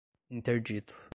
interdito 0.31 0.95